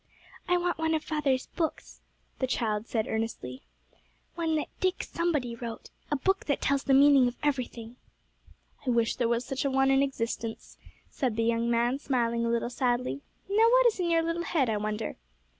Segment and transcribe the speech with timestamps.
[0.47, 2.01] 'I want one of father's books,'
[2.39, 3.61] the child said earnestly,
[4.33, 7.97] 'one that Dick Somebody wrote a book that tells the meaning of everything.'
[8.83, 10.79] 'I wish there was such a one in existence,'
[11.11, 13.21] said the young man, smiling a little sadly.
[13.47, 15.17] 'Now what is in your little head, I wonder?'